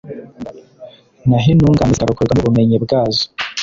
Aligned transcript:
naho 1.27 1.47
intungane 1.51 1.91
zikarokorwa 1.95 2.33
n'ubumenyi 2.35 2.75
bwazo 2.85 3.23